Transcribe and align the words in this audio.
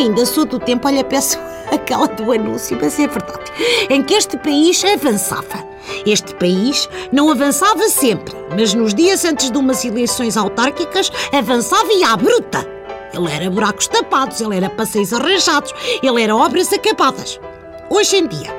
ainda 0.00 0.24
sou 0.24 0.44
do 0.44 0.58
tempo, 0.58 0.88
olha, 0.88 1.04
peço 1.04 1.38
aquela 1.70 2.06
do 2.08 2.32
anúncio, 2.32 2.78
mas 2.80 2.98
é 2.98 3.06
verdade, 3.06 3.52
em 3.88 4.02
que 4.02 4.14
este 4.14 4.36
país 4.36 4.82
avançava. 4.84 5.68
Este 6.06 6.34
país 6.34 6.88
não 7.12 7.30
avançava 7.30 7.88
sempre, 7.88 8.34
mas 8.56 8.74
nos 8.74 8.94
dias 8.94 9.24
antes 9.24 9.50
de 9.50 9.58
umas 9.58 9.84
eleições 9.84 10.36
autárquicas 10.36 11.10
avançava 11.32 11.92
e 11.92 12.04
à 12.04 12.16
bruta. 12.16 12.66
Ele 13.12 13.30
era 13.30 13.50
buracos 13.50 13.88
tapados, 13.88 14.40
ele 14.40 14.56
era 14.56 14.70
passeios 14.70 15.12
arranjados, 15.12 15.72
ele 16.02 16.22
era 16.22 16.34
obras 16.34 16.72
acabadas. 16.72 17.40
Hoje 17.88 18.16
em 18.16 18.26
dia, 18.26 18.54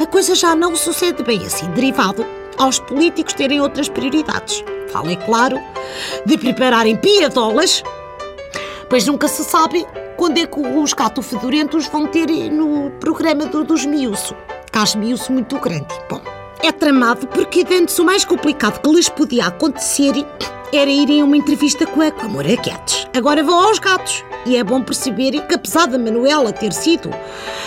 a 0.00 0.06
coisa 0.06 0.34
já 0.34 0.54
não 0.54 0.76
sucede 0.76 1.22
bem 1.24 1.44
assim, 1.44 1.66
derivado 1.70 2.24
aos 2.56 2.78
políticos 2.78 3.34
terem 3.34 3.60
outras 3.60 3.88
prioridades. 3.88 4.64
Fala, 4.92 5.10
é 5.10 5.16
claro, 5.16 5.60
de 6.24 6.38
prepararem 6.38 6.96
piadolas, 6.96 7.82
pois 8.88 9.06
nunca 9.06 9.26
se 9.26 9.42
sabe 9.42 9.84
quando 10.16 10.38
é 10.38 10.46
que 10.46 10.60
os 10.60 10.92
gato 10.92 11.22
fedorentos 11.22 11.86
vão 11.88 12.06
ter 12.06 12.28
no 12.50 12.90
programa 13.00 13.46
do, 13.46 13.64
dos 13.64 13.84
miúço. 13.84 14.34
Caso 14.72 14.98
miúço 14.98 15.32
muito 15.32 15.58
grande. 15.58 15.86
Bom, 16.08 16.20
é 16.62 16.72
tramado 16.72 17.26
porque 17.28 17.64
antes 17.70 17.98
o 17.98 18.04
mais 18.04 18.24
complicado 18.24 18.80
que 18.80 18.90
lhes 18.90 19.08
podia 19.08 19.46
acontecer 19.46 20.14
era 20.72 20.90
irem 20.90 21.20
a 21.20 21.24
uma 21.24 21.36
entrevista 21.36 21.86
com 21.86 22.00
a, 22.00 22.10
com 22.10 22.26
a 22.26 22.28
Moraquetes. 22.28 23.06
Agora 23.16 23.42
vão 23.42 23.58
aos 23.58 23.78
gatos. 23.78 24.24
E 24.44 24.56
é 24.56 24.64
bom 24.64 24.82
perceber 24.82 25.32
que, 25.46 25.54
apesar 25.54 25.86
da 25.86 25.98
Manuela 25.98 26.52
ter 26.52 26.72
sido 26.72 27.10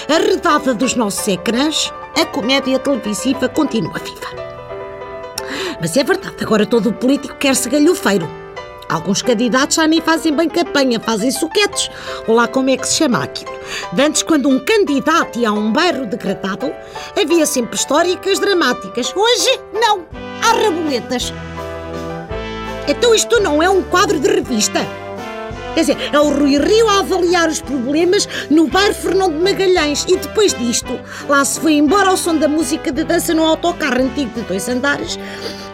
arredada 0.08 0.74
dos 0.74 0.96
nossos 0.96 1.28
ecrãs, 1.28 1.94
a 2.20 2.26
comédia 2.26 2.80
televisiva 2.80 3.48
continua 3.50 4.00
viva. 4.00 4.28
Mas 5.80 5.96
é 5.96 6.04
verdade, 6.04 6.36
agora 6.42 6.66
todo 6.66 6.90
o 6.90 6.94
político 6.94 7.36
quer-se 7.36 7.70
galhofeiro. 7.70 8.28
Alguns 8.90 9.22
candidatos 9.22 9.76
já 9.76 9.86
nem 9.86 10.02
fazem 10.02 10.36
bem 10.36 10.50
campanha, 10.50 11.00
fazem 11.00 11.30
suquetes. 11.30 11.92
Ou 12.28 12.36
lá 12.36 12.48
como 12.48 12.72
é 12.72 12.78
que 12.78 12.88
se 12.88 12.96
chama 12.96 13.24
aquilo. 13.24 13.52
De 13.94 14.02
antes, 14.02 14.24
quando 14.24 14.50
um 14.50 14.60
candidato 14.60 15.38
ia 15.38 15.50
a 15.50 15.54
um 15.54 15.72
bairro 15.72 16.08
degradado, 16.08 16.74
havia 17.20 17.46
sempre 17.46 17.76
históricas 17.76 18.40
dramáticas. 18.40 19.14
Hoje, 19.16 19.60
não. 19.74 20.06
Há 20.42 20.54
raboletas. 20.54 21.32
Então 22.88 23.14
isto 23.14 23.40
não 23.40 23.62
é 23.62 23.70
um 23.70 23.84
quadro 23.84 24.20
de 24.20 24.28
revista. 24.28 24.80
Quer 25.74 25.82
dizer, 25.82 25.98
é 26.12 26.20
o 26.20 26.30
Rui 26.30 26.58
Rio 26.58 26.90
a 26.90 27.00
avaliar 27.00 27.48
os 27.48 27.62
problemas 27.62 28.28
no 28.50 28.68
bairro 28.68 28.94
Fernão 28.94 29.30
de 29.30 29.38
Magalhães 29.38 30.06
e 30.08 30.18
depois 30.18 30.54
disto, 30.54 31.00
lá 31.28 31.44
se 31.46 31.60
foi 31.60 31.74
embora 31.74 32.10
ao 32.10 32.18
som 32.18 32.36
da 32.36 32.48
música 32.48 32.92
de 32.92 33.04
dança 33.04 33.34
no 33.34 33.46
autocarro 33.46 34.02
antigo 34.02 34.32
de 34.34 34.42
dois 34.42 34.68
andares, 34.68 35.18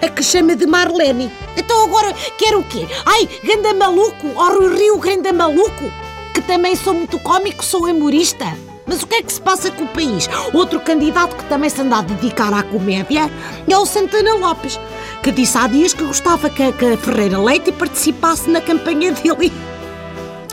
a 0.01 0.09
que 0.09 0.21
chama 0.21 0.55
de 0.55 0.67
Marlene. 0.67 1.31
Então 1.57 1.85
agora 1.85 2.13
quer 2.38 2.55
o 2.55 2.63
quê? 2.63 2.88
Ai, 3.05 3.27
ganda 3.43 3.73
maluco, 3.73 4.27
ó 4.35 4.49
Rui 4.49 4.77
Rio, 4.77 4.97
ganda 4.99 5.31
maluco, 5.33 5.91
que 6.33 6.41
também 6.41 6.75
sou 6.75 6.93
muito 6.93 7.17
cómico, 7.19 7.63
sou 7.63 7.85
humorista. 7.85 8.45
Mas 8.85 9.01
o 9.01 9.07
que 9.07 9.16
é 9.16 9.23
que 9.23 9.33
se 9.33 9.41
passa 9.41 9.71
com 9.71 9.85
o 9.85 9.88
país? 9.88 10.29
Outro 10.53 10.79
candidato 10.79 11.35
que 11.35 11.45
também 11.45 11.69
se 11.69 11.81
anda 11.81 11.97
a 11.97 12.01
dedicar 12.01 12.53
à 12.53 12.61
comédia 12.61 13.31
é 13.67 13.77
o 13.77 13.85
Santana 13.85 14.35
Lopes, 14.35 14.79
que 15.23 15.31
disse 15.31 15.57
há 15.57 15.66
dias 15.66 15.93
que 15.93 16.03
gostava 16.03 16.49
que 16.51 16.61
a 16.61 16.71
Ferreira 16.71 17.39
Leite 17.39 17.71
participasse 17.71 18.47
na 18.47 18.61
campanha 18.61 19.11
dele. 19.11 19.51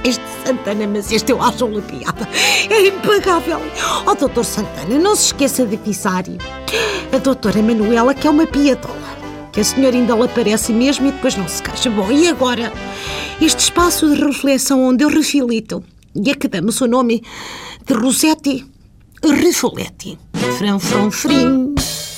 Este 0.04 0.22
Santana, 0.44 0.86
mas 0.86 1.12
este 1.12 1.32
eu 1.32 1.40
acho 1.40 1.66
uma 1.66 1.80
piada. 1.80 2.28
É 2.68 2.88
impagável. 2.88 3.60
Oh, 4.06 4.14
doutor 4.14 4.44
Santana, 4.44 4.98
não 4.98 5.14
se 5.14 5.26
esqueça 5.26 5.64
de 5.64 5.76
avisar 5.76 6.24
a 7.12 7.18
doutora 7.18 7.62
Manuela 7.62 8.14
que 8.14 8.26
é 8.26 8.30
uma 8.30 8.46
piadola. 8.46 9.12
Que 9.52 9.60
a 9.60 9.64
senhora 9.64 9.94
ainda 9.94 10.14
lhe 10.14 10.22
aparece 10.22 10.72
mesmo 10.72 11.08
e 11.08 11.12
depois 11.12 11.36
não 11.36 11.46
se 11.46 11.62
queixa. 11.62 11.90
Bom, 11.90 12.10
e 12.10 12.26
agora? 12.28 12.72
Este 13.40 13.60
espaço 13.60 14.08
de 14.08 14.24
reflexão 14.24 14.82
onde 14.82 15.04
eu 15.04 15.08
refilito 15.08 15.84
e 16.14 16.30
é 16.30 16.34
que 16.34 16.48
damos 16.48 16.80
o 16.80 16.86
nome 16.86 17.22
de 17.86 17.94
Rosetti 17.94 18.64
Rifoletti. 19.24 20.18
Fran, 20.58 20.78
fran, 20.78 21.10
frim. 21.10 21.74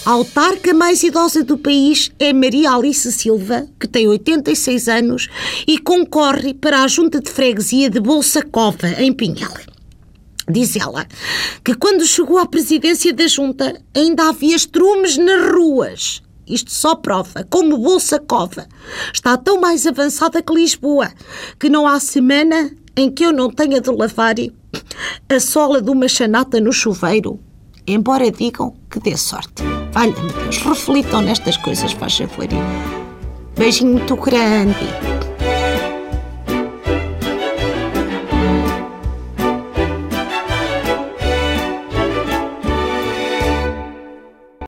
A 0.06 0.10
autarca 0.10 0.74
mais 0.74 1.02
idosa 1.02 1.42
do 1.42 1.56
país 1.56 2.12
é 2.18 2.30
Maria 2.30 2.72
Alice 2.72 3.10
Silva, 3.10 3.66
que 3.80 3.88
tem 3.88 4.06
86 4.06 4.86
anos 4.86 5.28
e 5.66 5.78
concorre 5.78 6.52
para 6.52 6.82
a 6.82 6.88
junta 6.88 7.22
de 7.22 7.30
freguesia 7.30 7.88
de 7.88 8.00
Bolsa 8.00 8.42
Cova, 8.42 8.86
em 8.98 9.14
Pinhel. 9.14 9.50
Diz 10.46 10.76
ela 10.76 11.06
que 11.64 11.72
quando 11.72 12.04
chegou 12.04 12.36
à 12.36 12.44
presidência 12.44 13.14
da 13.14 13.26
junta 13.26 13.80
ainda 13.96 14.28
havia 14.28 14.54
estrumes 14.54 15.16
nas 15.16 15.50
ruas. 15.50 16.22
Isto 16.46 16.70
só 16.70 16.94
prova 16.94 17.42
como 17.48 17.78
Bolsa 17.78 18.18
Cova 18.18 18.68
está 19.10 19.38
tão 19.38 19.58
mais 19.58 19.86
avançada 19.86 20.42
que 20.42 20.52
Lisboa, 20.52 21.10
que 21.58 21.70
não 21.70 21.86
há 21.86 21.98
semana 21.98 22.70
em 22.94 23.10
que 23.10 23.24
eu 23.24 23.32
não 23.32 23.50
tenha 23.50 23.80
de 23.80 23.90
lavar 23.90 24.34
a 25.30 25.40
sola 25.40 25.80
de 25.80 25.88
uma 25.88 26.08
chanata 26.08 26.60
no 26.60 26.74
chuveiro, 26.74 27.40
embora 27.86 28.30
digam 28.30 28.74
que 28.90 28.98
dê 28.98 29.16
sorte. 29.16 29.62
Valha-me 29.92 30.32
Deus, 30.32 30.58
reflitam 30.58 31.22
nestas 31.22 31.56
coisas, 31.56 31.92
faz 31.92 32.16
favor. 32.16 32.48
Beijinho 33.56 33.92
muito 33.92 34.16
grande. 34.16 34.74